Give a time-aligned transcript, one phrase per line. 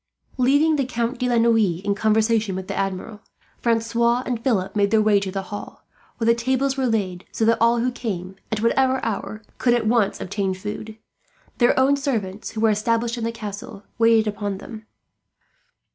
[0.39, 3.21] Leaving the Count de la Noue in conversation with the Admiral,
[3.61, 5.85] Francois and Philip made their way to the hall;
[6.17, 9.85] where the tables were laid, so that all who came, at whatever hour, could at
[9.85, 10.97] once obtain food.
[11.59, 14.87] Their own servants, who were established in the castle, waited upon them.